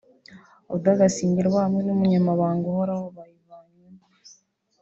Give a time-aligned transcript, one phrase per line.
[0.73, 4.03] Oda Gasinzigwa hamwe n’Umunyamabanga Uhoraho bayivanywemo